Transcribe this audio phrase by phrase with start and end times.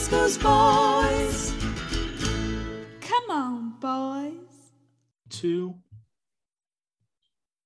[0.00, 1.54] Ooh, Boscoe's boys.
[3.00, 4.72] Come on, boys.
[5.28, 5.76] Two.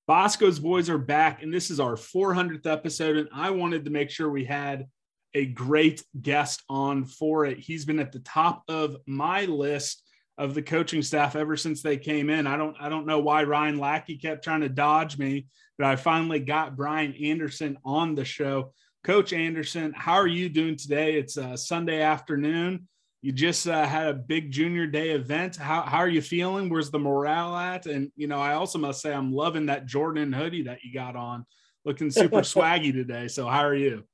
[0.09, 3.16] Boscoe's boys are back, and this is our 400th episode.
[3.16, 4.87] And I wanted to make sure we had
[5.34, 7.59] a great guest on for it.
[7.59, 10.03] He's been at the top of my list
[10.37, 12.48] of the coaching staff ever since they came in.
[12.48, 15.47] I don't I don't know why Ryan Lackey kept trying to dodge me,
[15.78, 18.73] but I finally got Brian Anderson on the show.
[19.05, 21.17] Coach Anderson, how are you doing today?
[21.17, 22.89] It's a Sunday afternoon.
[23.21, 25.56] You just uh, had a big junior day event.
[25.56, 26.70] How, how are you feeling?
[26.70, 27.84] Where's the morale at?
[27.84, 31.17] And, you know, I also must say I'm loving that Jordan hoodie that you got
[31.17, 31.45] on,
[31.84, 33.28] looking super swaggy today.
[33.28, 34.05] So how are you?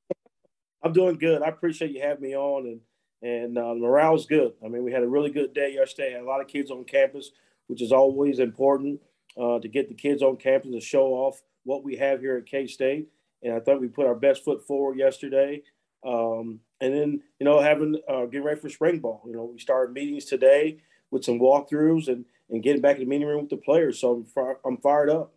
[0.82, 1.42] I'm doing good.
[1.42, 2.80] I appreciate you having me on and,
[3.22, 4.54] and uh, morale's good.
[4.64, 6.14] I mean, we had a really good day yesterday.
[6.14, 7.30] Had a lot of kids on campus,
[7.68, 9.00] which is always important
[9.40, 12.46] uh, to get the kids on campus to show off what we have here at
[12.46, 13.06] K State.
[13.42, 15.62] And I thought we put our best foot forward yesterday.
[16.06, 19.22] Um, and then you know having uh, getting ready for spring ball.
[19.26, 20.78] You know, we started meetings today
[21.10, 24.00] with some walkthroughs and and getting back in the meeting room with the players.
[24.00, 25.34] So I'm I'm fired up.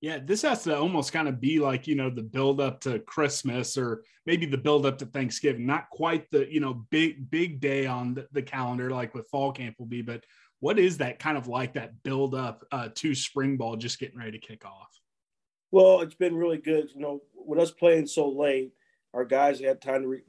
[0.00, 3.00] Yeah, this has to almost kind of be like you know the build up to
[3.00, 5.66] Christmas or maybe the build up to Thanksgiving.
[5.66, 9.52] Not quite the you know big big day on the, the calendar like with fall
[9.52, 10.24] camp will be, but
[10.60, 14.18] what is that kind of like that build up uh, to spring ball just getting
[14.18, 14.97] ready to kick off?
[15.70, 16.90] Well, it's been really good.
[16.94, 18.72] You know, with us playing so late,
[19.14, 20.22] our guys had time to, re,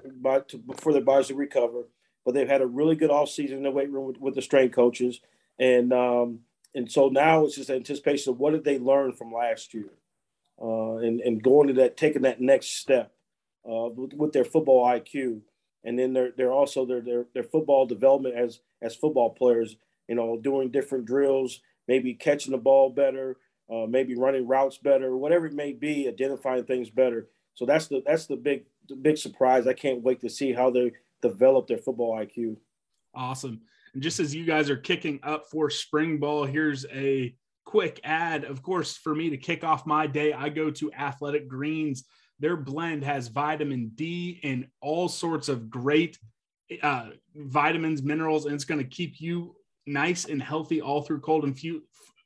[0.50, 1.84] to before their bodies to recover,
[2.26, 4.42] but they've had a really good off season in the weight room with, with the
[4.42, 5.22] strength coaches,
[5.60, 6.40] and um,
[6.76, 9.92] and so now it's just anticipation of what did they learn from last year,
[10.62, 13.14] uh, and and going to that taking that next step
[13.66, 15.42] uh, with, with, their football IQ,
[15.84, 19.78] and then they're they're also their their their football development as as football players,
[20.08, 23.38] you know, doing different drills, maybe catching the ball better,
[23.72, 27.28] uh, maybe running routes better, whatever it may be, identifying things better
[27.60, 29.68] so that's the that's the big the big surprise.
[29.68, 32.56] I can't wait to see how they develop their football IQ.
[33.14, 33.60] Awesome.
[33.94, 37.36] And just as you guys are kicking up for spring ball, here's a
[37.66, 38.46] quick ad.
[38.46, 42.06] Of course, for me to kick off my day, I go to Athletic Greens.
[42.40, 46.18] Their blend has vitamin D and all sorts of great
[46.82, 49.54] uh, vitamins, minerals, and it's going to keep you
[49.86, 51.84] nice and healthy all through cold and few,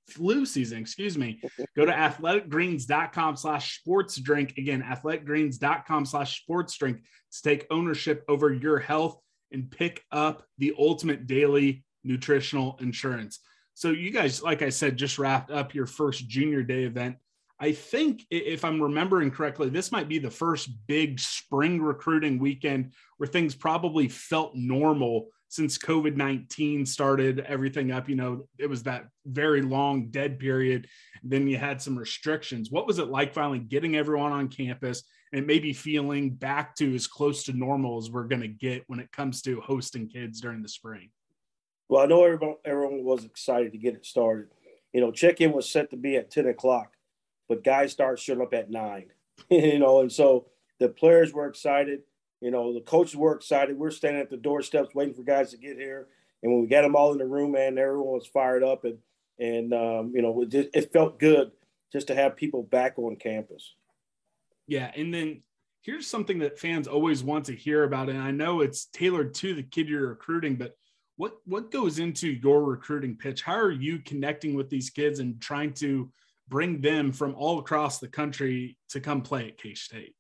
[0.08, 1.42] flu season, excuse me,
[1.76, 4.54] go to athleticgreens.com slash sports drink.
[4.58, 9.18] Again, athleticgreens.com slash sports drink to take ownership over your health
[9.52, 13.40] and pick up the ultimate daily nutritional insurance.
[13.76, 17.18] So you guys, like I said, just wrapped up your first junior day event.
[17.60, 22.94] I think if I'm remembering correctly, this might be the first big spring recruiting weekend
[23.18, 28.10] where things probably felt normal since COVID 19 started everything up.
[28.10, 30.88] You know, it was that very long dead period.
[31.22, 32.72] Then you had some restrictions.
[32.72, 37.06] What was it like finally getting everyone on campus and maybe feeling back to as
[37.06, 40.64] close to normal as we're going to get when it comes to hosting kids during
[40.64, 41.12] the spring?
[41.88, 44.48] Well, I know everyone, everyone was excited to get it started.
[44.92, 46.94] You know, check in was set to be at 10 o'clock,
[47.48, 49.12] but guys start showing up at nine,
[49.52, 50.48] you know, and so
[50.80, 52.02] the players were excited
[52.44, 53.78] you know, the coaches were excited.
[53.78, 56.08] We're standing at the doorsteps waiting for guys to get here.
[56.42, 58.84] And when we got them all in the room, man, everyone was fired up.
[58.84, 58.98] And,
[59.40, 61.52] and um, you know, it, it felt good
[61.92, 63.76] just to have people back on campus.
[64.68, 64.92] Yeah.
[64.96, 65.42] And then
[65.84, 68.10] here's something that fans always want to hear about.
[68.10, 70.76] And I know it's tailored to the kid you're recruiting, but
[71.16, 73.44] what what goes into your recruiting pitch?
[73.44, 76.12] How are you connecting with these kids and trying to
[76.48, 80.16] bring them from all across the country to come play at K State?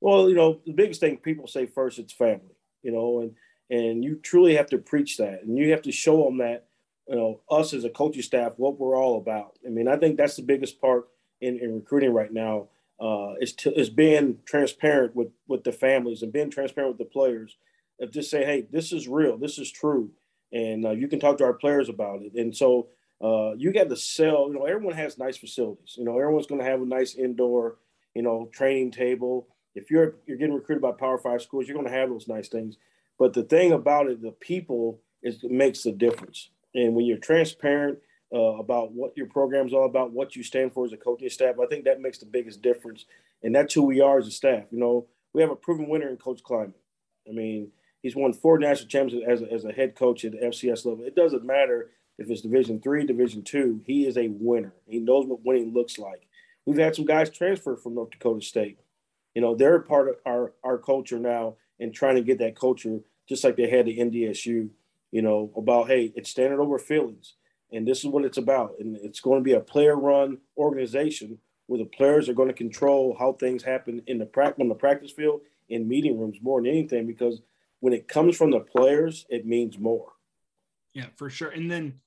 [0.00, 3.34] Well, you know, the biggest thing people say first, it's family, you know, and
[3.70, 6.66] and you truly have to preach that, and you have to show them that,
[7.06, 9.58] you know, us as a coaching staff, what we're all about.
[9.66, 11.08] I mean, I think that's the biggest part
[11.40, 12.68] in, in recruiting right now
[13.00, 17.12] uh, is to, is being transparent with with the families and being transparent with the
[17.12, 17.56] players.
[18.00, 20.10] Of just say, hey, this is real, this is true,
[20.52, 22.34] and uh, you can talk to our players about it.
[22.34, 22.86] And so
[23.20, 24.46] uh, you got to sell.
[24.46, 25.96] You know, everyone has nice facilities.
[25.98, 27.78] You know, everyone's going to have a nice indoor,
[28.14, 31.86] you know, training table if you're you're getting recruited by Power Five schools, you're going
[31.86, 32.76] to have those nice things.
[33.18, 36.50] But the thing about it, the people is makes the difference.
[36.74, 37.98] And when you're transparent
[38.32, 41.56] uh, about what your program's all about, what you stand for as a coaching staff,
[41.62, 43.06] I think that makes the biggest difference.
[43.42, 44.64] And that's who we are as a staff.
[44.70, 46.74] You know, we have a proven winner in Coach Klieman.
[47.28, 47.72] I mean,
[48.02, 51.04] he's won four national championships as a, as a head coach at the FCS level.
[51.04, 53.80] It doesn't matter if it's Division three, Division two.
[53.84, 54.74] He is a winner.
[54.86, 56.26] He knows what winning looks like.
[56.66, 58.78] We've had some guys transfer from North Dakota State.
[59.34, 63.00] You know, they're part of our our culture now and trying to get that culture
[63.28, 64.70] just like they had the NDSU.
[65.10, 67.34] You know, about hey, it's standard over feelings,
[67.72, 71.78] and this is what it's about, and it's going to be a player-run organization where
[71.78, 75.12] the players are going to control how things happen in the practice on the practice
[75.12, 77.40] field in meeting rooms more than anything because
[77.80, 80.12] when it comes from the players, it means more.
[80.94, 81.50] Yeah, for sure.
[81.50, 82.00] And then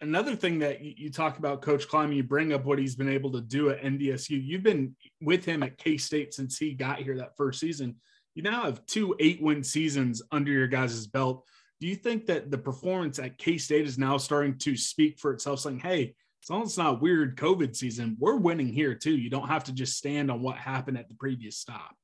[0.00, 3.32] another thing that you, talk about coach Klieman, you bring up what he's been able
[3.32, 7.36] to do at ndsu you've been with him at k-state since he got here that
[7.36, 7.96] first season.
[8.34, 11.46] You now have two eight win seasons under your guys' belt.
[11.80, 15.60] Do you think that the performance at k-state is now starting to speak for itself
[15.60, 19.16] saying hey as long as it's not weird covid season we're winning here too.
[19.16, 21.94] You don't have to just stand on what happened at the previous stop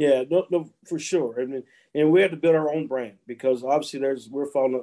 [0.00, 1.38] yeah, no, no, for sure.
[1.38, 1.62] I mean,
[1.94, 4.82] and we had to build our own brand because obviously there's we're following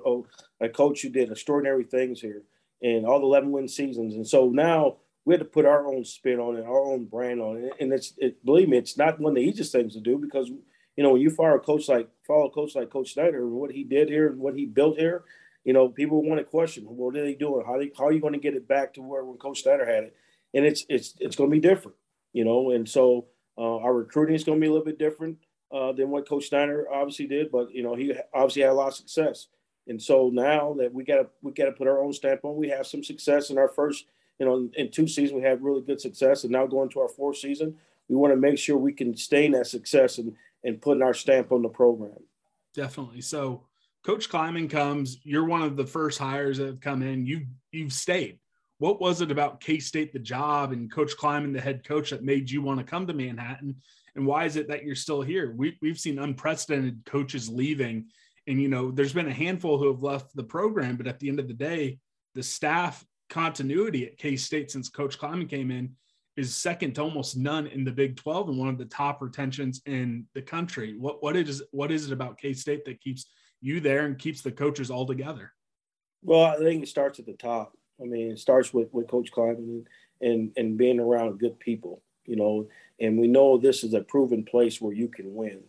[0.61, 2.43] a, a coach who did extraordinary things here
[2.83, 6.05] and all the 11 win seasons, and so now we had to put our own
[6.05, 9.19] spin on it, our own brand on it, and it's it, believe me, it's not
[9.19, 11.89] one of the easiest things to do because you know when you follow a coach
[11.89, 14.67] like follow a coach like Coach Snyder and what he did here and what he
[14.67, 15.23] built here,
[15.63, 17.65] you know people want to question what are they doing?
[17.65, 19.87] How they, how are you going to get it back to where when Coach Snyder
[19.87, 20.15] had it?
[20.53, 21.97] And it's it's it's going to be different,
[22.33, 23.25] you know, and so
[23.57, 25.37] uh, our recruiting is going to be a little bit different
[25.71, 28.89] uh, than what Coach Snyder obviously did, but you know he obviously had a lot
[28.89, 29.47] of success.
[29.87, 32.55] And so now that we got to we got to put our own stamp on,
[32.55, 34.05] we have some success in our first,
[34.39, 37.07] you know, in two seasons we had really good success, and now going to our
[37.07, 37.75] fourth season,
[38.09, 41.51] we want to make sure we can sustain that success and and putting our stamp
[41.51, 42.17] on the program.
[42.73, 43.21] Definitely.
[43.21, 43.63] So,
[44.03, 45.19] Coach Klieman comes.
[45.23, 47.25] You're one of the first hires that have come in.
[47.25, 48.39] You you've stayed
[48.79, 52.23] what was it about K State, the job, and Coach Klieman, the head coach, that
[52.23, 53.75] made you want to come to Manhattan?
[54.15, 55.53] And why is it that you're still here?
[55.55, 58.07] We, we've seen unprecedented coaches leaving,
[58.45, 61.29] and you know, there's been a handful who have left the program, but at the
[61.29, 61.99] end of the day,
[62.35, 65.95] the staff continuity at K State since Coach Klieman came in
[66.37, 69.81] is second to almost none in the Big 12 and one of the top retentions
[69.87, 70.95] in the country.
[70.97, 73.25] What what is what is it about K State that keeps
[73.59, 75.51] you there and keeps the coaches all together?
[76.23, 77.73] Well, I think it starts at the top.
[78.01, 79.87] I mean, it starts with, with Coach Klieman and,
[80.21, 82.67] and, and being around good people, you know,
[82.99, 85.61] and we know this is a proven place where you can win.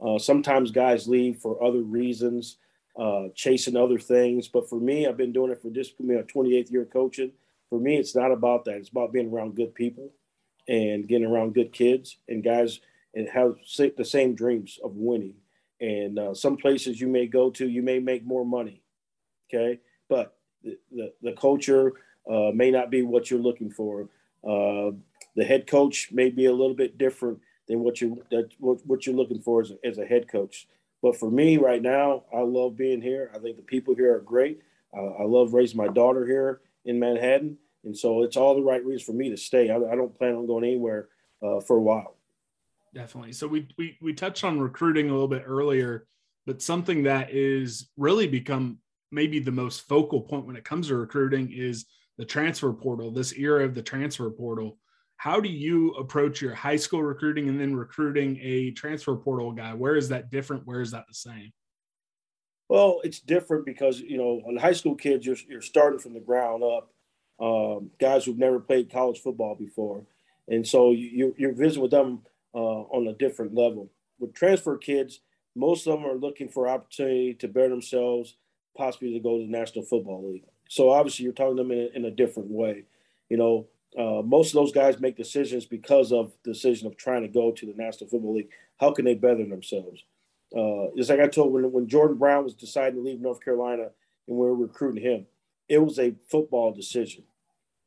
[0.00, 2.56] Uh, sometimes guys leave for other reasons,
[2.98, 4.48] uh, chasing other things.
[4.48, 7.32] But for me, I've been doing it for just me a 28th year coaching.
[7.68, 8.76] For me, it's not about that.
[8.76, 10.10] It's about being around good people
[10.68, 12.80] and getting around good kids and guys
[13.14, 13.56] and have
[13.96, 15.34] the same dreams of winning.
[15.80, 18.82] And uh, some places you may go to, you may make more money.
[19.48, 19.80] Okay.
[20.08, 21.92] But the, the, culture
[22.30, 24.08] uh, may not be what you're looking for.
[24.44, 24.90] Uh,
[25.36, 29.06] the head coach may be a little bit different than what you that what, what
[29.06, 30.66] you're looking for as a, as a head coach.
[31.02, 33.30] But for me right now, I love being here.
[33.34, 34.60] I think the people here are great.
[34.94, 38.84] Uh, I love raising my daughter here in Manhattan, and so it's all the right
[38.84, 39.70] reasons for me to stay.
[39.70, 41.08] I, I don't plan on going anywhere
[41.42, 42.16] uh, for a while.
[42.92, 43.32] Definitely.
[43.32, 46.06] So we, we we touched on recruiting a little bit earlier,
[46.44, 48.78] but something that is really become
[49.10, 51.86] maybe the most focal point when it comes to recruiting is
[52.16, 54.78] the transfer portal, this era of the transfer portal.
[55.16, 59.74] How do you approach your high school recruiting and then recruiting a transfer portal guy?
[59.74, 60.66] Where is that different?
[60.66, 61.52] Where is that the same?
[62.68, 66.20] Well, it's different because, you know, on high school kids, you're, you're starting from the
[66.20, 66.92] ground up,
[67.40, 70.04] um, guys who've never played college football before.
[70.48, 72.22] And so you, you're visiting with them
[72.54, 73.90] uh, on a different level.
[74.18, 75.20] With transfer kids,
[75.56, 78.36] most of them are looking for opportunity to better themselves–
[78.76, 80.44] possibly to go to the National Football League.
[80.68, 82.84] So obviously, you're talking to them in a, in a different way.
[83.28, 83.66] You know,
[83.98, 87.50] uh, most of those guys make decisions because of the decision of trying to go
[87.50, 88.50] to the National Football League.
[88.78, 90.04] How can they better themselves?
[90.56, 93.90] Uh, like I told when when Jordan Brown was deciding to leave North Carolina
[94.26, 95.26] and we were recruiting him,
[95.68, 97.24] it was a football decision.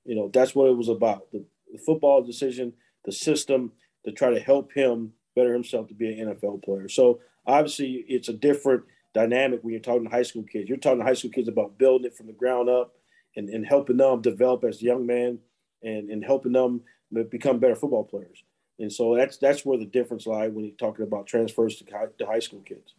[0.06, 1.32] You know, that's what it was about.
[1.32, 2.74] The, the football decision,
[3.06, 3.72] the system
[4.06, 6.88] to try to help him better himself to be an NFL player.
[6.88, 10.68] So obviously, it's a different dynamic when you're talking to high school kids.
[10.68, 12.94] You're talking to high school kids about building it from the ground up
[13.36, 15.40] and, and helping them develop as young men
[15.84, 16.82] and, and helping them
[17.30, 18.44] become better football players.
[18.80, 22.06] And so that's that's where the difference lies when you're talking about transfers to high,
[22.18, 22.96] to high school kids.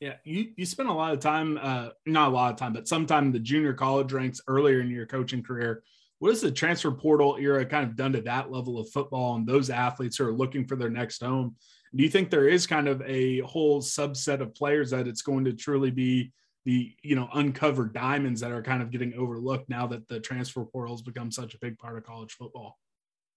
[0.00, 2.88] Yeah, you, you spent a lot of time, uh, not a lot of time, but
[2.88, 5.84] sometime the junior college ranks earlier in your coaching career.
[6.18, 9.46] What has the transfer portal era kind of done to that level of football and
[9.46, 11.56] those athletes who are looking for their next home?
[11.94, 15.44] Do you think there is kind of a whole subset of players that it's going
[15.44, 16.32] to truly be
[16.64, 20.64] the you know uncovered diamonds that are kind of getting overlooked now that the transfer
[20.64, 22.78] portal has become such a big part of college football?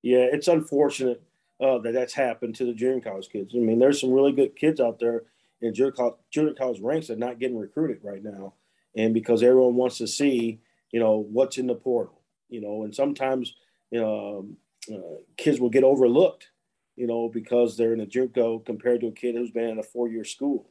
[0.01, 1.21] Yeah it's unfortunate
[1.61, 3.53] uh, that that's happened to the junior college kids.
[3.55, 5.23] I mean there's some really good kids out there
[5.61, 8.53] in junior college, junior college ranks that are not getting recruited right now,
[8.95, 10.59] and because everyone wants to see,
[10.91, 13.55] you know, what's in the portal, you know, and sometimes,
[13.89, 14.57] you know, um,
[14.93, 16.49] uh, kids will get overlooked,
[16.95, 19.83] you know, because they're in a JUCO compared to a kid who's been in a
[19.83, 20.69] four-year school,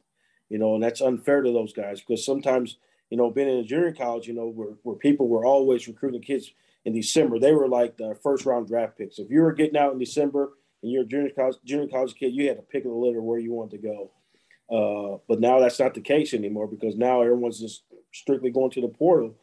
[0.49, 2.77] you know, and that's unfair to those guys because sometimes,
[3.09, 6.21] you know, being in a junior college, you know, where where people were always recruiting
[6.21, 6.51] kids
[6.85, 9.19] in December, they were like the first round draft picks.
[9.19, 12.33] If you were getting out in December and you're a junior college junior college kid,
[12.33, 14.11] you had to pick the litter where you wanted to go.
[14.67, 18.81] Uh, but now that's not the case anymore because now everyone's just strictly going to
[18.81, 19.35] the portal,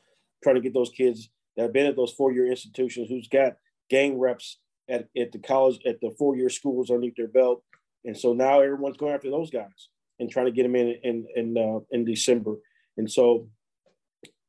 [0.43, 3.57] trying to get those kids that have been at those four year institutions who's got
[3.89, 4.59] gang reps
[4.89, 7.63] at, at the college at the four year schools underneath their belt,
[8.05, 11.27] and so now everyone's going after those guys and trying to get them in in
[11.35, 12.57] in uh, in December,
[12.97, 13.49] and so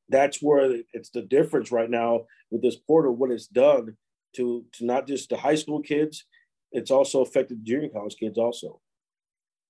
[0.09, 3.15] that's where it's the difference right now with this portal.
[3.15, 3.95] What it's done
[4.35, 6.25] to to not just the high school kids,
[6.71, 8.79] it's also affected junior college kids also.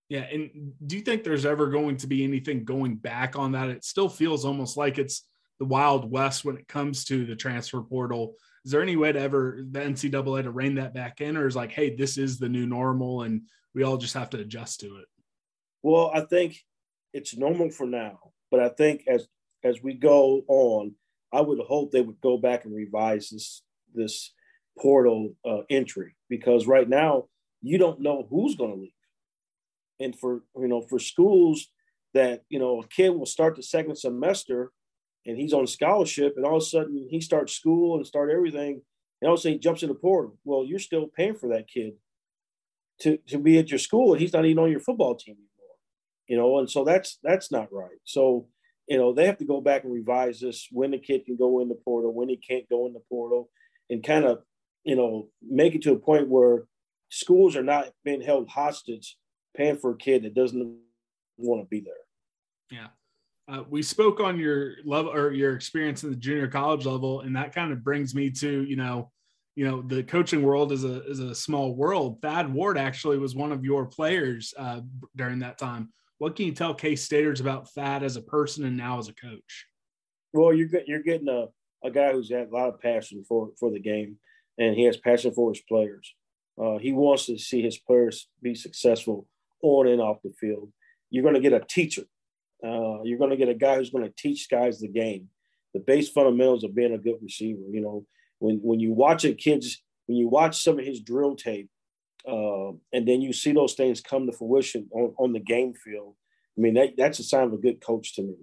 [0.10, 0.28] Yeah.
[0.32, 3.70] And do you think there's ever going to be anything going back on that?
[3.70, 5.26] It still feels almost like it's
[5.60, 8.36] the Wild West when it comes to the transfer portal.
[8.66, 11.56] Is there any way to ever the NCAA to rein that back in, or is
[11.56, 13.44] like, hey, this is the new normal and
[13.76, 15.06] we all just have to adjust to it?
[15.82, 16.60] Well, I think
[17.14, 19.28] it's normal for now, but I think as
[19.64, 20.96] as we go on,
[21.32, 24.32] I would hope they would go back and revise this this
[24.80, 27.26] portal uh, entry because right now
[27.62, 28.92] you don't know who's going to leave
[30.00, 31.68] and for you know for schools
[32.14, 34.72] that you know a kid will start the second semester
[35.26, 38.82] and he's on scholarship and all of a sudden he starts school and start everything
[39.22, 41.50] and all of a sudden he jumps in the portal well you're still paying for
[41.50, 41.94] that kid
[43.02, 45.76] to, to be at your school and he's not even on your football team anymore
[46.28, 48.48] you know and so that's that's not right so
[48.88, 51.60] you know they have to go back and revise this when the kid can go
[51.60, 53.50] in the portal when he can't go in the portal
[53.90, 54.40] and kind of
[54.84, 56.66] you know make it to a point where
[57.10, 59.18] schools are not being held hostage
[59.56, 60.80] paying for a kid that doesn't
[61.38, 61.94] want to be there.
[62.72, 62.88] Yeah.
[63.48, 67.36] Uh, we spoke on your level or your experience in the junior college level, and
[67.36, 69.12] that kind of brings me to you know,
[69.56, 72.22] you know, the coaching world is a is a small world.
[72.22, 74.82] Thad Ward actually was one of your players uh,
[75.16, 75.92] during that time.
[76.20, 79.14] What can you tell K Staters about Thad as a person and now as a
[79.14, 79.66] coach?
[80.32, 81.48] Well, you're you're getting a,
[81.86, 84.18] a guy who's got a lot of passion for for the game,
[84.58, 86.14] and he has passion for his players.
[86.58, 89.28] Uh, he wants to see his players be successful
[89.62, 90.72] on and off the field.
[91.10, 92.04] You're going to get a teacher.
[92.66, 95.28] Uh, you're going to get a guy who's going to teach guys the game,
[95.74, 97.64] the base fundamentals of being a good receiver.
[97.70, 98.06] You know,
[98.40, 101.70] when when you watch a kid's when you watch some of his drill tape,
[102.28, 106.16] uh, and then you see those things come to fruition on, on the game field.
[106.58, 108.36] I mean, that, that's a sign of a good coach to me.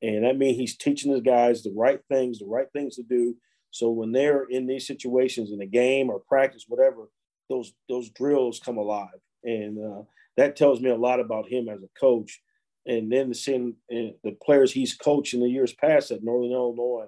[0.00, 3.36] And that means he's teaching his guys the right things, the right things to do.
[3.70, 7.08] So when they're in these situations in a game or practice, whatever,
[7.50, 9.08] those those drills come alive.
[9.44, 10.02] And uh,
[10.36, 12.40] that tells me a lot about him as a coach.
[12.88, 17.06] And then seeing uh, the players he's coached in the years past at Northern Illinois,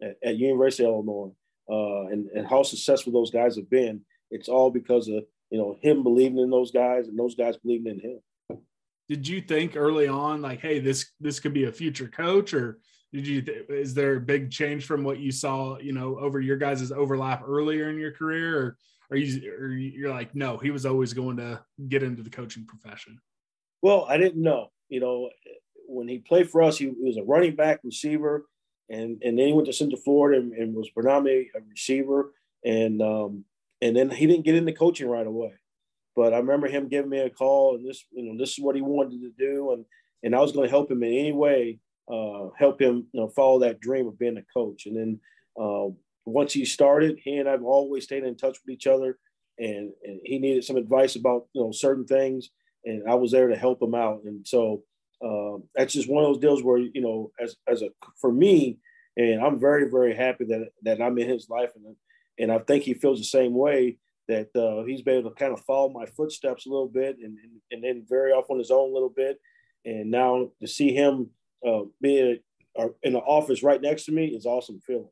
[0.00, 1.32] at, at University of Illinois,
[1.70, 5.76] uh, and, and how successful those guys have been, it's all because of you know
[5.82, 8.58] him believing in those guys and those guys believing in him.
[9.08, 12.78] Did you think early on, like, hey, this this could be a future coach, or
[13.12, 13.42] did you?
[13.42, 16.92] Th- is there a big change from what you saw, you know, over your guys'
[16.92, 18.78] overlap earlier in your career, or
[19.10, 22.66] are you or you're like no he was always going to get into the coaching
[22.66, 23.18] profession
[23.82, 25.30] well i didn't know you know
[25.88, 28.46] when he played for us he, was a running back receiver
[28.88, 32.32] and and then he went to central florida and, and was predominantly a receiver.
[32.64, 33.44] And um
[33.82, 35.52] and then he didn't get into coaching right away.
[36.14, 38.76] But i remember him giving me a call and this you know this is what
[38.76, 39.72] he wanted to do.
[39.72, 39.84] And
[40.22, 41.78] and i was going to help him in any way
[42.10, 44.86] uh, help him you know follow that dream of being a coach.
[44.86, 45.20] And then
[45.60, 45.88] uh,
[46.24, 49.18] once he started, he and I've always stayed in touch with each other,
[49.58, 52.50] and, and he needed some advice about you know certain things,
[52.86, 54.22] and I was there to help him out.
[54.24, 54.82] And so
[55.22, 57.88] um, that's just one of those deals where you know, as as a
[58.20, 58.78] for me,
[59.16, 61.96] and I'm very very happy that that I'm in his life, and
[62.38, 65.52] and I think he feels the same way that uh, he's been able to kind
[65.52, 68.70] of follow my footsteps a little bit, and and, and then very off on his
[68.70, 69.38] own a little bit,
[69.84, 71.30] and now to see him
[71.66, 72.38] uh, being
[72.78, 75.08] uh, in the office right next to me is awesome feeling.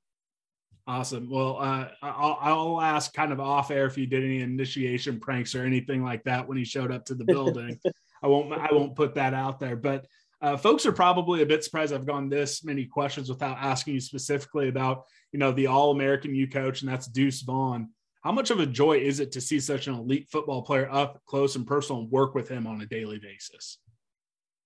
[0.86, 1.30] Awesome.
[1.30, 5.54] Well, uh, I'll, I'll, ask kind of off air if you did any initiation pranks
[5.54, 7.80] or anything like that when he showed up to the building.
[8.22, 8.52] I won't.
[8.52, 9.76] I won't put that out there.
[9.76, 10.06] But
[10.42, 14.00] uh, folks are probably a bit surprised I've gone this many questions without asking you
[14.00, 17.88] specifically about you know the All American U coach, and that's Deuce Vaughn.
[18.22, 21.22] How much of a joy is it to see such an elite football player up
[21.26, 23.78] close and personal and work with him on a daily basis?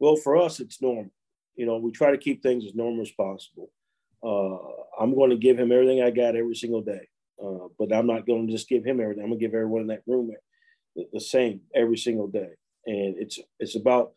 [0.01, 1.13] Well, for us, it's normal.
[1.55, 3.71] You know, we try to keep things as normal as possible.
[4.25, 4.57] Uh,
[5.01, 7.09] I'm going to give him everything I got every single day.
[7.43, 9.23] Uh, but I'm not going to just give him everything.
[9.23, 10.31] I'm going to give everyone in that room
[11.13, 12.51] the, same every single day.
[12.87, 14.13] And it's it's about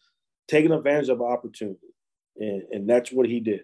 [0.48, 1.94] taking advantage of opportunity,
[2.38, 3.62] and, and that's what he did.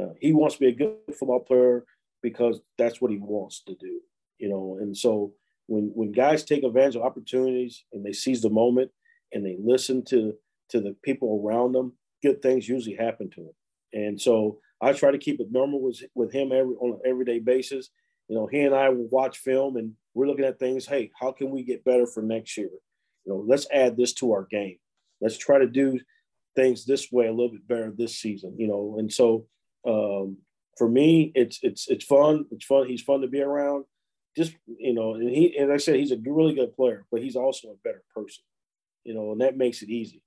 [0.00, 1.84] Uh, he wants to be a good football player
[2.22, 4.00] because that's what he wants to do,
[4.38, 4.78] you know.
[4.80, 5.32] And so
[5.66, 8.90] when when guys take advantage of opportunities and they seize the moment
[9.32, 10.34] and they listen to
[10.70, 11.92] to the people around them,
[12.22, 13.54] good things usually happen to them.
[13.92, 17.38] And so I try to keep it normal with with him every on an everyday
[17.38, 17.90] basis.
[18.28, 20.86] You know, he and I will watch film and we're looking at things.
[20.86, 22.70] Hey, how can we get better for next year?
[23.24, 24.78] You know, let's add this to our game.
[25.20, 26.00] Let's try to do
[26.54, 28.54] things this way a little bit better this season.
[28.58, 29.46] You know, and so
[29.86, 30.38] um,
[30.76, 32.46] for me, it's it's it's fun.
[32.50, 32.86] It's fun.
[32.86, 33.84] He's fun to be around.
[34.36, 37.36] Just you know, and he and I said he's a really good player, but he's
[37.36, 38.44] also a better person.
[39.04, 40.22] You know, and that makes it easy.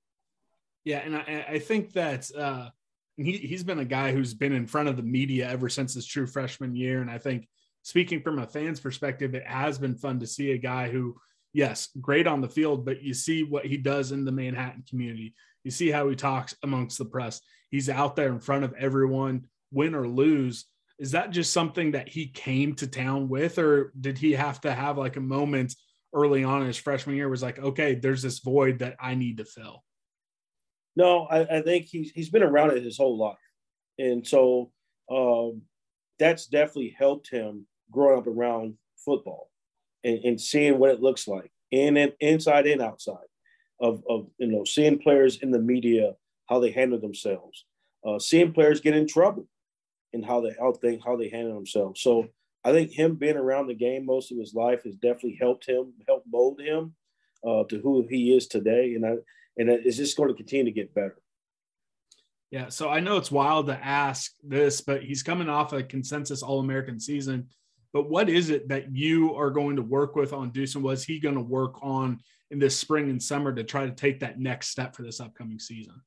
[0.86, 2.70] Yeah, and I, I think that uh,
[3.20, 6.06] he he's been a guy who's been in front of the media ever since his
[6.06, 7.48] true freshman year, and I think
[7.84, 11.16] speaking from a fan's perspective, it has been fun to see a guy who,
[11.54, 15.34] yes, great on the field, but you see what he does in the Manhattan community.
[15.64, 17.42] You see how he talks amongst the press.
[17.70, 20.66] He's out there in front of everyone, win or lose.
[20.98, 24.74] Is that just something that he came to town with, or did he have to
[24.74, 25.76] have like a moment
[26.14, 27.30] early on in his freshman year?
[27.30, 29.84] Was like, okay, there's this void that I need to fill.
[30.96, 33.38] No, I, I think he's he's been around it his whole life,
[33.98, 34.72] and so
[35.12, 35.62] um,
[36.18, 39.50] that's definitely helped him growing up around football
[40.04, 43.18] and, and seeing what it looks like in and inside and outside
[43.80, 46.14] of, of you know seeing players in the media
[46.48, 47.66] how they handle themselves,
[48.06, 49.48] uh, seeing players get in trouble
[50.14, 52.02] and how they how they how they handle themselves.
[52.02, 52.28] So
[52.64, 55.94] I think him being around the game most of his life has definitely helped him,
[56.08, 56.94] helped mold him
[57.48, 59.14] uh, to who he is today, and I
[59.58, 61.18] and is just going to continue to get better.
[62.52, 66.42] Yeah, so I know it's wild to ask this, but he's coming off a consensus
[66.42, 67.48] All American season.
[67.94, 71.04] But what is it that you are going to work with on Deuce, and was
[71.04, 72.20] he going to work on
[72.52, 75.60] in this spring and summer to try to take that next step for this upcoming
[75.60, 76.02] season?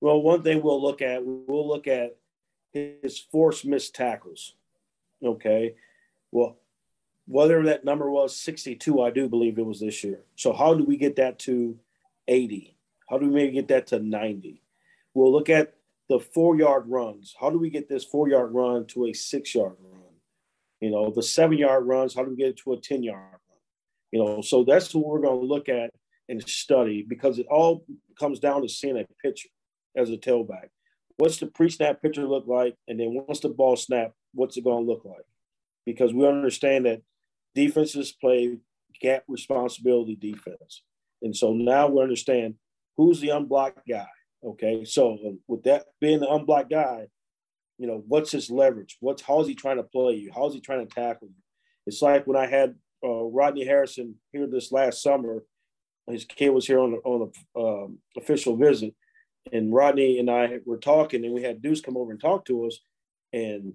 [0.00, 2.16] Well, one thing we'll look at, we'll look at
[2.72, 4.54] his forced missed tackles.
[5.22, 5.74] Okay.
[6.32, 6.58] Well,
[7.26, 10.20] whether that number was 62, I do believe it was this year.
[10.36, 11.78] So how do we get that to
[12.28, 12.76] 80?
[13.08, 14.62] How do we maybe get that to 90?
[15.14, 15.74] We'll look at
[16.08, 17.34] the four yard runs.
[17.40, 20.00] How do we get this four yard run to a six yard run?
[20.80, 23.20] You know, the seven yard runs, how do we get it to a 10 yard
[23.20, 23.58] run?
[24.10, 25.90] You know, so that's what we're going to look at
[26.28, 27.84] and study because it all
[28.18, 29.48] comes down to seeing a picture
[29.96, 30.68] as a tailback.
[31.16, 32.76] What's the pre snap picture look like?
[32.88, 35.26] And then once the ball snap, what's it going to look like?
[35.84, 37.02] Because we understand that
[37.54, 38.58] defenses play
[39.00, 40.82] gap responsibility defense.
[41.22, 42.54] And so now we understand
[42.96, 44.08] who's the unblocked guy.
[44.44, 44.84] Okay.
[44.84, 47.08] So with that being the unblocked guy,
[47.78, 48.96] you know, what's his leverage?
[49.00, 50.30] What's how's he trying to play you?
[50.34, 51.42] How's he trying to tackle you?
[51.86, 55.44] It's like when I had uh, Rodney Harrison here this last summer.
[56.06, 58.94] His kid was here on on an um, official visit,
[59.52, 62.66] and Rodney and I were talking, and we had Deuce come over and talk to
[62.66, 62.80] us.
[63.32, 63.74] And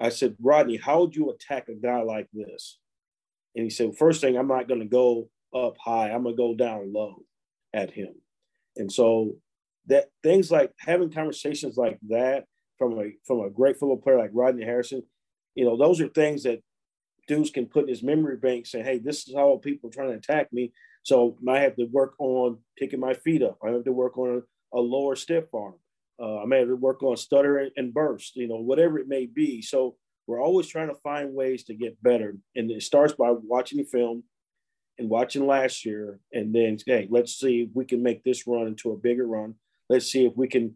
[0.00, 2.78] I said, Rodney, how would you attack a guy like this?
[3.56, 6.10] And he said, first thing, I'm not going to go up high.
[6.10, 7.22] I'm to go down low
[7.72, 8.14] at him.
[8.76, 9.36] And so
[9.86, 12.44] that things like having conversations like that
[12.78, 15.02] from a from a great football player like Rodney Harrison,
[15.54, 16.60] you know, those are things that
[17.28, 20.10] Deuce can put in his memory bank saying, hey, this is how people are trying
[20.10, 20.72] to attack me.
[21.02, 23.58] So I have to work on picking my feet up.
[23.64, 24.42] I have to work on
[24.74, 25.74] a, a lower stiff arm.
[26.20, 29.26] Uh, I may have to work on stutter and burst, you know, whatever it may
[29.26, 29.62] be.
[29.62, 32.36] So we're always trying to find ways to get better.
[32.54, 34.24] And it starts by watching the film
[34.98, 36.20] and watching last year.
[36.32, 39.54] And then, hey, let's see if we can make this run into a bigger run.
[39.88, 40.74] Let's see if we can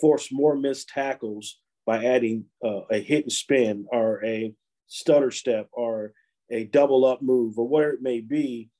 [0.00, 4.54] force more missed tackles by adding uh, a hit and spin or a
[4.86, 6.12] stutter step or
[6.50, 8.70] a double up move or whatever it may be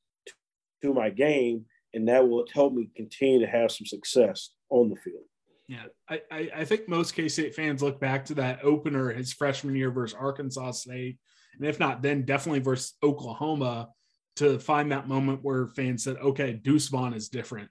[0.82, 1.64] to my game.
[1.92, 5.24] And that will help me continue to have some success on the field.
[5.66, 9.74] Yeah, I, I think most K State fans look back to that opener his freshman
[9.74, 11.18] year versus Arkansas State,
[11.58, 13.88] and if not, then definitely versus Oklahoma
[14.36, 17.70] to find that moment where fans said, "Okay, Deuce Vaughn is different."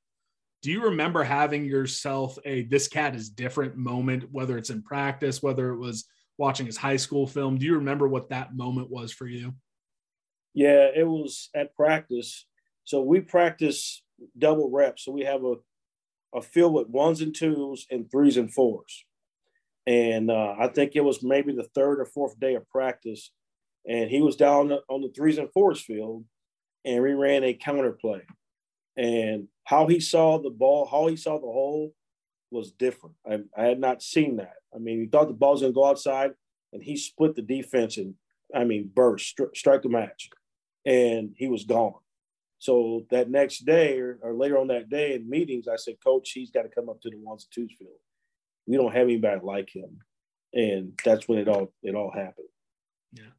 [0.62, 5.44] Do you remember having yourself a "this cat is different" moment, whether it's in practice,
[5.44, 6.06] whether it was
[6.38, 7.58] watching his high school film?
[7.58, 9.54] Do you remember what that moment was for you?
[10.54, 12.46] Yeah, it was at practice.
[12.84, 14.04] So we practice
[14.38, 15.06] double reps.
[15.06, 15.56] So we have a,
[16.34, 19.06] a field with ones and twos and threes and fours.
[19.86, 23.32] And uh, I think it was maybe the third or fourth day of practice.
[23.88, 26.26] And he was down on the threes and fours field
[26.86, 28.22] and we ran a counter play.
[28.98, 31.94] And how he saw the ball, how he saw the hole
[32.52, 33.16] was different.
[33.30, 34.56] I, I had not seen that.
[34.74, 36.32] I mean, he thought the ball was going to go outside,
[36.72, 38.16] and he split the defense and,
[38.54, 40.30] I mean, burst, stri- strike the match,
[40.86, 41.96] and he was gone.
[42.60, 46.32] So that next day or, or later on that day in meetings, I said, Coach,
[46.32, 47.92] he's got to come up to the ones and twos field.
[48.66, 50.00] We don't have anybody like him,
[50.54, 52.48] and that's when it all it all happened.
[53.12, 53.34] Yeah.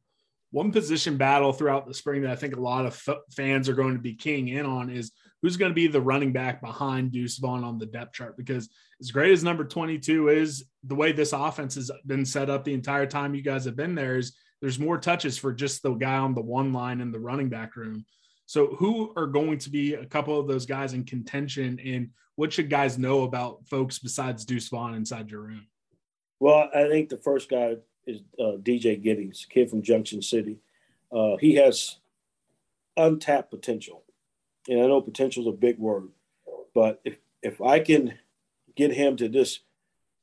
[0.55, 3.73] One position battle throughout the spring that I think a lot of f- fans are
[3.73, 7.11] going to be keying in on is who's going to be the running back behind
[7.11, 8.37] Deuce Vaughn on the depth chart.
[8.37, 8.69] Because
[9.01, 12.73] as great as number 22 is, the way this offense has been set up the
[12.73, 16.15] entire time you guys have been there is there's more touches for just the guy
[16.15, 18.05] on the one line in the running back room.
[18.45, 22.53] So who are going to be a couple of those guys in contention and what
[22.53, 25.67] should guys know about folks besides Deuce Vaughn inside your room?
[26.39, 30.59] Well, I think the first guy is uh, DJ Giddens, kid from Junction City.
[31.11, 31.97] Uh, he has
[32.97, 34.03] untapped potential,
[34.67, 36.09] and I know potential is a big word,
[36.73, 38.17] but if if I can
[38.75, 39.61] get him to just,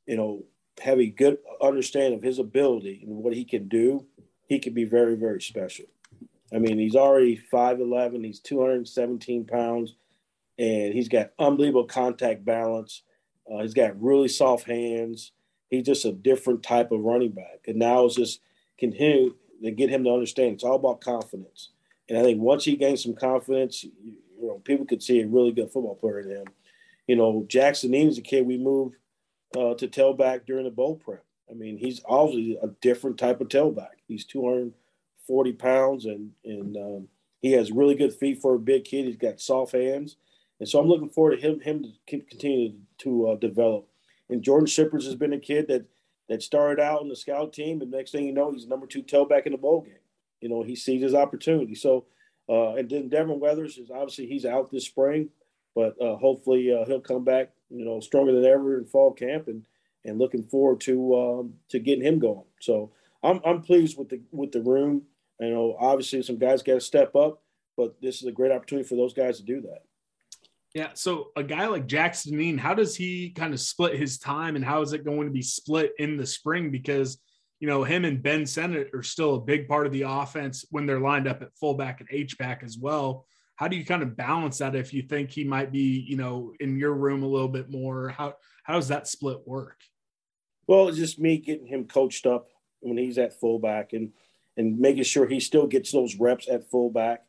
[0.06, 0.44] you know,
[0.82, 4.06] have a good understanding of his ability and what he can do,
[4.46, 5.86] he can be very very special.
[6.54, 9.94] I mean, he's already 5'11, he's 217 pounds,
[10.58, 13.02] and he's got unbelievable contact balance.
[13.50, 15.32] Uh, he's got really soft hands
[15.72, 17.61] he's just a different type of running back.
[17.66, 18.40] And now it's just
[18.78, 21.70] continue to get him to understand it's all about confidence.
[22.08, 23.90] And I think once he gains some confidence, you,
[24.38, 26.44] you know, people could see a really good football player in him.
[27.06, 28.96] You know, Jackson is a kid we moved
[29.56, 31.24] uh, to tailback during the bowl prep.
[31.50, 33.96] I mean, he's obviously a different type of tailback.
[34.06, 37.08] He's 240 pounds and and um,
[37.40, 39.06] he has really good feet for a big kid.
[39.06, 40.16] He's got soft hands,
[40.61, 43.88] and so I'm looking forward to him him to continue to uh, develop.
[44.28, 45.87] And Jordan Shippers has been a kid that
[46.28, 49.02] that started out in the scout team, and next thing you know, he's number two
[49.02, 49.94] tailback in the bowl game.
[50.40, 51.74] You know, he sees his opportunity.
[51.74, 52.06] So,
[52.48, 55.30] uh, and then Devin Weathers is obviously he's out this spring,
[55.74, 59.48] but uh, hopefully uh, he'll come back, you know, stronger than ever in fall camp,
[59.48, 59.66] and
[60.04, 62.44] and looking forward to um, to getting him going.
[62.61, 65.02] So I'm I'm pleased with the with the room.
[65.40, 67.42] You know, obviously some guys got to step up,
[67.76, 69.82] but this is a great opportunity for those guys to do that.
[70.74, 70.88] Yeah.
[70.94, 74.64] So a guy like Jax Dineen, how does he kind of split his time and
[74.64, 76.70] how is it going to be split in the spring?
[76.70, 77.18] Because,
[77.61, 80.87] you know, him and Ben Sinnott are still a big part of the offense when
[80.87, 83.26] they're lined up at fullback and H-back as well.
[83.56, 86.54] How do you kind of balance that if you think he might be, you know,
[86.58, 88.08] in your room a little bit more?
[88.08, 89.78] How how does that split work?
[90.66, 92.48] Well, it's just me getting him coached up
[92.80, 94.12] when he's at fullback and
[94.56, 97.24] and making sure he still gets those reps at fullback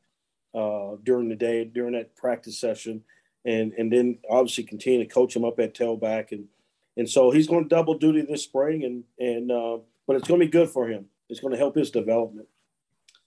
[0.56, 3.04] uh, during the day during that practice session
[3.46, 6.48] and and then obviously continue to coach him up at tailback and
[6.96, 9.78] and so he's going to double duty this spring and and uh,
[10.08, 11.06] but it's going to be good for him.
[11.30, 12.48] It's going to help his development.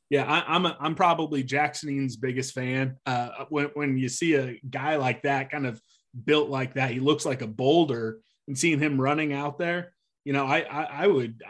[0.09, 2.97] Yeah, I, am a, I'm probably Jackson's biggest fan.
[3.07, 5.81] Uh, when when you see a guy like that, kind of
[6.25, 10.33] built like that, he looks like a boulder, and seeing him running out there, you
[10.33, 11.43] know, I I, I would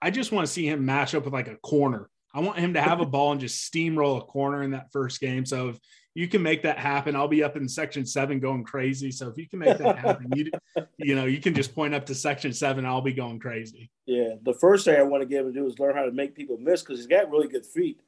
[0.00, 2.08] I just want to see him match up with like a corner.
[2.34, 5.20] I want him to have a ball and just steamroll a corner in that first
[5.20, 5.46] game.
[5.46, 5.78] So if
[6.14, 7.16] you can make that happen.
[7.16, 9.10] I'll be up in section seven going crazy.
[9.10, 10.50] So if you can make that happen, you
[10.96, 12.86] you know, you can just point up to section seven.
[12.86, 13.90] I'll be going crazy.
[14.06, 14.34] Yeah.
[14.42, 16.36] The first thing I want to get him to do is learn how to make
[16.36, 18.00] people miss because he's got really good feet.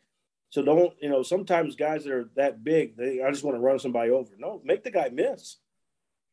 [0.50, 3.60] So don't, you know, sometimes guys that are that big, they I just want to
[3.60, 4.30] run somebody over.
[4.38, 5.56] No, make the guy miss.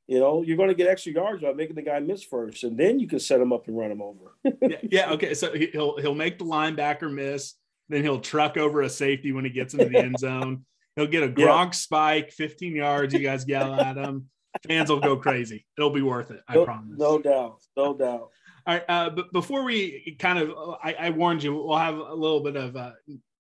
[0.06, 2.78] You know, you're going to get extra yards by making the guy miss first, and
[2.78, 4.36] then you can set him up and run him over.
[4.62, 5.34] yeah, yeah, okay.
[5.34, 7.56] So he'll he'll make the linebacker miss,
[7.90, 10.66] then he'll truck over a safety when he gets into the end zone.
[10.96, 13.14] He'll get a Gronk spike, 15 yards.
[13.14, 14.30] You guys yell at him.
[14.68, 15.66] Fans will go crazy.
[15.78, 16.42] It'll be worth it.
[16.48, 16.98] I no, promise.
[16.98, 17.62] No doubt.
[17.76, 18.30] No doubt.
[18.66, 18.84] All right.
[18.88, 22.56] Uh, but before we kind of, I, I, warned you, we'll have a little bit
[22.56, 22.92] of uh,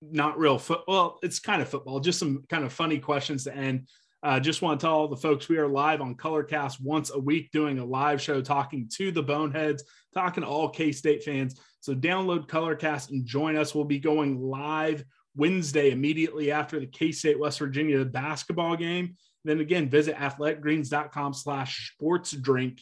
[0.01, 0.85] not real football.
[0.87, 3.87] Well, it's kind of football, just some kind of funny questions to end.
[4.23, 7.19] Uh, just want to tell all the folks we are live on Colorcast once a
[7.19, 11.59] week doing a live show talking to the Boneheads, talking to all K State fans.
[11.83, 13.75] So download Colorcast and join us.
[13.75, 15.03] We'll be going live
[15.35, 19.17] Wednesday, immediately after the K State West Virginia basketball game.
[19.43, 22.81] Then again, visit athleticgreens.com slash sports drink,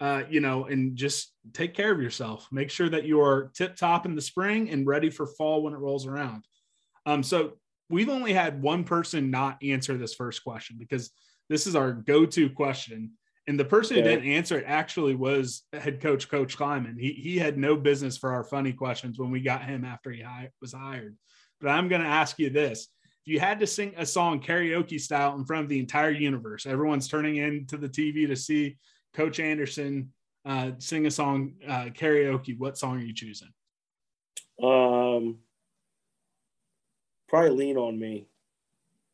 [0.00, 2.48] uh, you know, and just take care of yourself.
[2.50, 5.74] Make sure that you are tip top in the spring and ready for fall when
[5.74, 6.46] it rolls around.
[7.04, 7.52] Um, so
[7.90, 11.10] we've only had one person not answer this first question because
[11.50, 13.12] this is our go to question.
[13.48, 14.04] And the person okay.
[14.04, 17.00] who didn't answer it actually was head coach, Coach Klieman.
[17.00, 20.22] He, he had no business for our funny questions when we got him after he
[20.60, 21.16] was hired
[21.60, 22.88] but I'm going to ask you this.
[23.26, 26.66] If you had to sing a song karaoke style in front of the entire universe,
[26.66, 28.76] everyone's turning into the TV to see
[29.14, 30.12] Coach Anderson
[30.44, 32.58] uh, sing a song uh, karaoke.
[32.58, 33.48] What song are you choosing?
[34.62, 35.38] Um,
[37.28, 38.26] probably lean on me.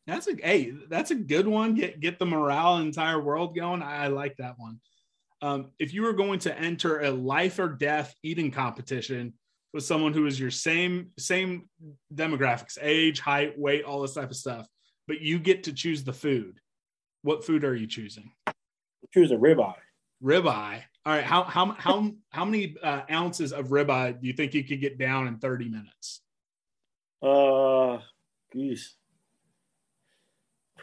[0.06, 1.74] That's a hey, that's a good one.
[1.74, 3.82] Get get the morale entire world going.
[3.82, 4.80] I, I like that one.
[5.40, 9.34] Um, if you were going to enter a life or death eating competition,
[9.74, 11.68] with someone who is your same same
[12.14, 14.66] demographics, age, height, weight, all this type of stuff,
[15.08, 16.60] but you get to choose the food.
[17.22, 18.30] What food are you choosing?
[19.12, 19.74] choosing ribeye.
[20.22, 20.82] Ribeye.
[21.04, 21.24] All right.
[21.24, 24.96] How how how how many uh, ounces of ribeye do you think you could get
[24.96, 26.20] down in 30 minutes?
[27.20, 27.98] Uh,
[28.52, 28.94] geez.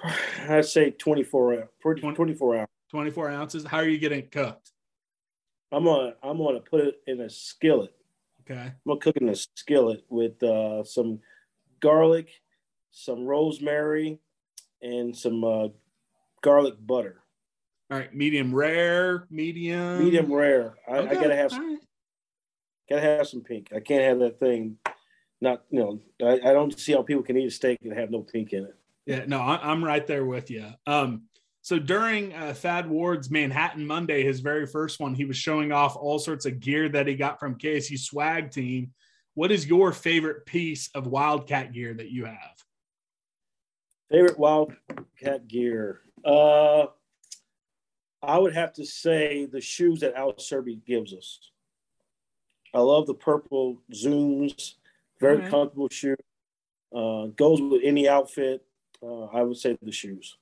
[0.50, 1.68] I'd say 24 hours.
[1.82, 2.68] 24 hours.
[2.90, 3.66] 24 ounces.
[3.66, 4.72] How are you getting cooked?
[5.72, 7.94] I'm gonna I'm gonna put it in a skillet.
[8.42, 8.60] Okay.
[8.60, 11.20] I'm gonna cook in a skillet with uh, some
[11.80, 12.30] garlic,
[12.92, 14.20] some rosemary,
[14.82, 15.68] and some uh,
[16.42, 17.22] garlic butter.
[17.90, 20.76] All right, medium rare, medium, medium rare.
[20.90, 21.10] I, okay.
[21.10, 21.80] I gotta have some, right.
[22.90, 23.70] gotta have some pink.
[23.76, 24.78] I can't have that thing.
[25.40, 26.02] Not you know.
[26.26, 28.66] I, I, don't see how people can eat a steak and have no pink in
[28.66, 28.76] it.
[29.06, 30.68] Yeah, no, I, am right there with you.
[30.86, 31.24] Um,
[31.62, 35.96] so during uh, Thad Ward's Manhattan Monday, his very first one, he was showing off
[35.96, 38.94] all sorts of gear that he got from KSU Swag Team.
[39.34, 42.56] What is your favorite piece of Wildcat gear that you have?
[44.10, 46.02] Favorite Wildcat gear?
[46.26, 46.88] Uh,
[48.22, 51.40] I would have to say the shoes that Al Serby gives us.
[52.74, 54.76] I love the purple Zooms,
[55.20, 55.50] very right.
[55.50, 56.16] comfortable shoe.
[56.96, 58.66] Uh, goes with any outfit.
[59.04, 60.38] Uh, I would say the shoes.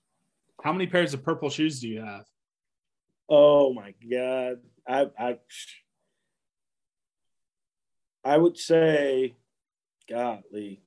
[0.62, 2.26] How many pairs of purple shoes do you have?
[3.30, 5.38] Oh my god, I I
[8.24, 9.36] I would say,
[10.10, 10.82] godly,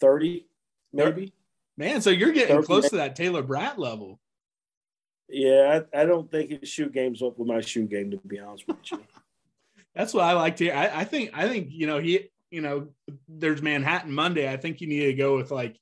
[0.00, 0.46] thirty
[0.92, 1.32] maybe.
[1.76, 4.20] Man, so you're getting close to that Taylor Braet level.
[5.28, 8.38] Yeah, I, I, don't think his shoe game's up with my shoe game, to be
[8.38, 9.00] honest with you.
[9.94, 10.74] That's what I like to hear.
[10.74, 12.88] I, I think I think you know he you know
[13.28, 14.52] there's Manhattan Monday.
[14.52, 15.78] I think you need to go with like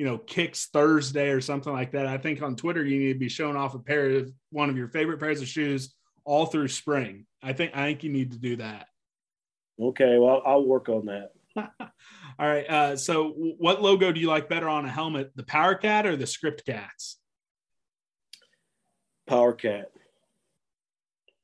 [0.00, 2.06] you know, kicks Thursday or something like that.
[2.06, 4.76] I think on Twitter you need to be showing off a pair of one of
[4.78, 7.26] your favorite pairs of shoes all through spring.
[7.42, 8.86] I think I think you need to do that.
[9.78, 11.32] Okay, well I'll work on that.
[11.58, 12.66] all right.
[12.66, 16.16] Uh, so, what logo do you like better on a helmet, the Power Cat or
[16.16, 17.18] the Script Cats?
[19.26, 19.90] Power Cat.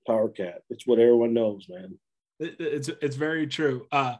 [0.07, 0.63] Power Cat.
[0.71, 1.99] It's what everyone knows, man.
[2.41, 3.87] It, it's it's very true.
[3.93, 4.15] Uh,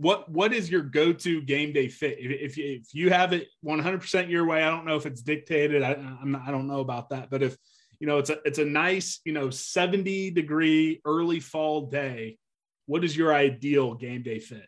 [0.00, 4.30] what what is your go-to game day fit if, if, if you have it 100%
[4.30, 7.10] your way i don't know if it's dictated I, I'm not, I don't know about
[7.10, 7.56] that but if
[7.98, 12.38] you know it's a it's a nice you know 70 degree early fall day
[12.86, 14.66] what is your ideal game day fit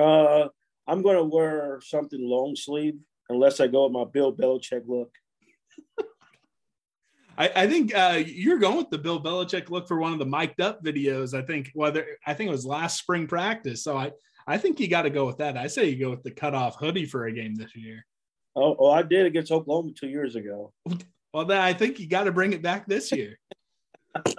[0.00, 0.46] uh
[0.86, 2.94] i'm going to wear something long sleeve
[3.30, 5.10] unless i go with my bill belichick look
[7.36, 10.26] I, I, think uh, you're going with the Bill Belichick look for one of the
[10.26, 11.38] mic'd up videos.
[11.38, 13.84] I think whether I think it was last spring practice.
[13.84, 14.10] So I
[14.48, 15.56] I think you got to go with that.
[15.56, 18.04] I say you go with the cutoff hoodie for a game this year.
[18.56, 20.72] Oh, oh I did against Oklahoma two years ago.
[21.34, 23.38] Well, then I think you got to bring it back this year.
[24.16, 24.32] All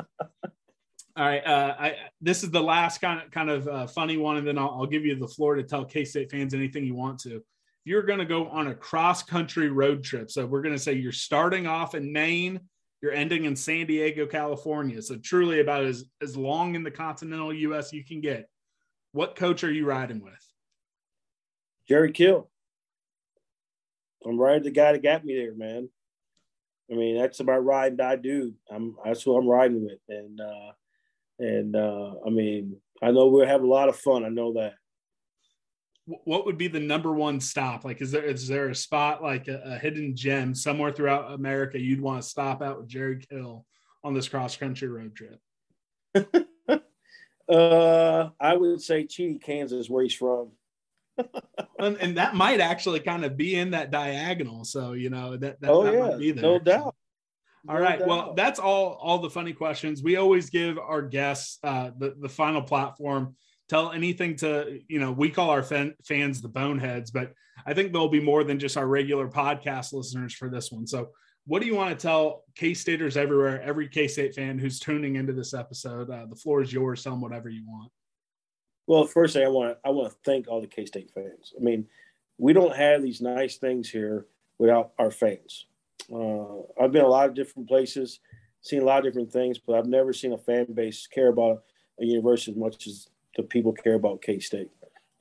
[1.16, 4.48] right, uh, I, this is the last kind of kind of uh, funny one, and
[4.48, 7.20] then I'll, I'll give you the floor to tell K State fans anything you want
[7.20, 7.36] to.
[7.36, 7.44] If
[7.86, 10.94] you're going to go on a cross country road trip, so we're going to say
[10.94, 12.60] you're starting off in Maine
[13.02, 15.02] you're ending in San Diego, California.
[15.02, 18.50] So truly about as, as long in the continental US you can get.
[19.12, 20.34] What coach are you riding with?
[21.88, 22.50] Jerry Kill.
[24.26, 25.90] I'm riding the guy that got me there, man.
[26.92, 28.54] I mean, that's about riding I do.
[28.72, 30.00] I'm that's who I'm riding with.
[30.10, 30.72] And uh
[31.40, 34.26] and uh I mean, I know we'll have a lot of fun.
[34.26, 34.74] I know that
[36.24, 37.86] what would be the number one stop?
[37.86, 41.80] Like, is there is there a spot like a, a hidden gem somewhere throughout America
[41.80, 43.66] you'd want to stop out with Jerry Kill
[44.04, 45.40] on this cross country road trip?
[47.50, 50.52] uh, I would say Cheney, Kansas, where he's from.
[51.80, 54.64] and, and, that might actually kind of be in that diagonal.
[54.64, 56.96] So you know that, that oh that yeah, no doubt.
[57.68, 58.00] All no right.
[58.00, 58.08] Doubt.
[58.08, 60.02] Well, that's all all the funny questions.
[60.02, 63.36] We always give our guests uh, the the final platform
[63.70, 67.34] tell anything to you know we call our fan, fans the boneheads but
[67.66, 71.10] i think there'll be more than just our regular podcast listeners for this one so
[71.46, 75.54] what do you want to tell k-staters everywhere every k-state fan who's tuning into this
[75.54, 76.10] episode?
[76.10, 77.04] Uh, the floor is yours.
[77.04, 77.92] Tell them whatever you want.
[78.88, 81.54] Well first thing i want to i want to thank all the k-state fans.
[81.60, 81.88] I mean
[82.38, 84.26] we don't have these nice things here
[84.58, 85.66] without our fans.
[86.12, 88.20] Uh, i've been a lot of different places
[88.62, 91.64] seen a lot of different things but i've never seen a fan base care about
[92.00, 94.70] a university as much as the people care about K State.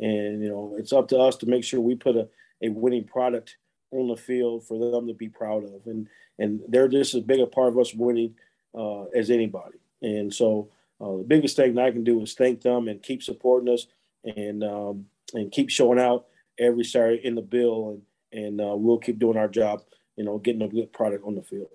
[0.01, 2.29] And, you know, it's up to us to make sure we put a,
[2.63, 3.57] a winning product
[3.91, 5.87] on the field for them to be proud of.
[5.87, 8.35] And, and they're just as big a part of us winning
[8.77, 9.79] uh, as anybody.
[10.03, 10.71] And so
[11.01, 13.87] uh, the biggest thing I can do is thank them and keep supporting us
[14.25, 16.27] and, um, and keep showing out
[16.59, 18.01] every Saturday in the bill.
[18.33, 19.83] And, and uh, we'll keep doing our job,
[20.17, 21.69] you know, getting a good product on the field.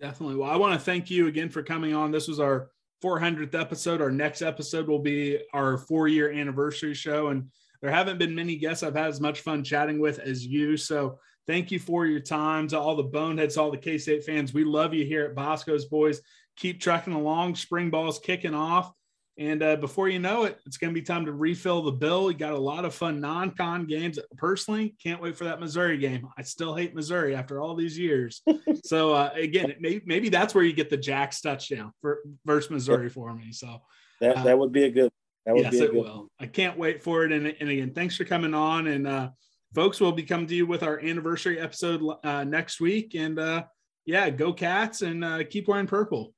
[0.00, 0.36] Definitely.
[0.36, 2.10] Well, I want to thank you again for coming on.
[2.10, 2.70] This was our
[3.02, 4.00] 400th episode.
[4.00, 7.28] Our next episode will be our four year anniversary show.
[7.28, 7.48] And
[7.82, 10.76] there haven't been many guests I've had as much fun chatting with as you.
[10.76, 11.18] So
[11.48, 14.54] thank you for your time to all the boneheads, all the K State fans.
[14.54, 16.20] We love you here at Boscoe's Boys.
[16.56, 17.56] Keep trucking along.
[17.56, 18.92] Spring ball's kicking off.
[19.38, 22.26] And uh, before you know it, it's going to be time to refill the bill.
[22.26, 24.18] We got a lot of fun non con games.
[24.36, 26.28] Personally, can't wait for that Missouri game.
[26.36, 28.42] I still hate Missouri after all these years.
[28.84, 33.08] so, uh, again, may, maybe that's where you get the Jack's touchdown for versus Missouri
[33.08, 33.52] for me.
[33.52, 33.80] So,
[34.20, 35.10] that, that would be a good
[35.46, 36.28] that would yes, be a it good will.
[36.38, 37.32] I can't wait for it.
[37.32, 38.86] And, and again, thanks for coming on.
[38.86, 39.30] And uh,
[39.74, 43.14] folks, we'll be coming to you with our anniversary episode uh, next week.
[43.14, 43.64] And uh,
[44.04, 46.32] yeah, go cats and uh, keep wearing purple.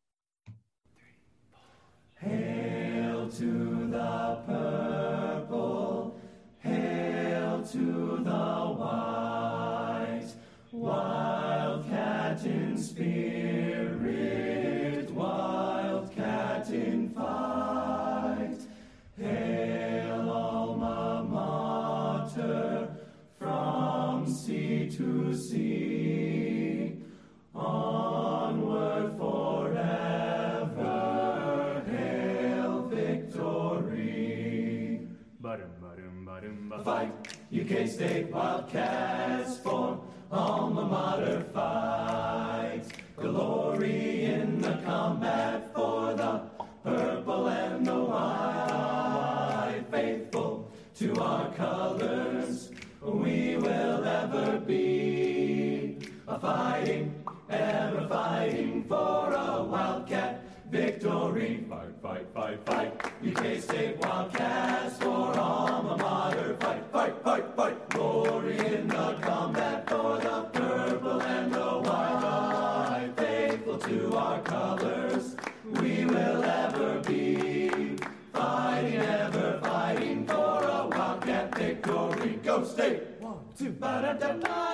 [2.21, 2.54] Hail
[36.85, 37.13] Fight,
[37.51, 42.83] you K-State Wildcats for alma mater fight.
[43.17, 45.74] Glory in the combat
[61.85, 63.13] Fight, fight, fight, fight.
[63.21, 66.57] you K-State Wildcats for alma mater.
[66.59, 67.89] Fight, fight, fight, fight.
[67.91, 73.13] Glory in the combat for the purple and the white.
[73.17, 75.37] Faithful to our colors,
[75.73, 77.97] we will ever be.
[78.33, 82.39] Fighting, ever fighting for a wildcat victory.
[82.43, 83.03] Go State!
[83.21, 84.74] One, two, ba-da-da-da-da-da, ba-da-da-da-da,